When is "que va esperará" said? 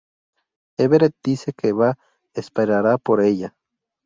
1.53-2.97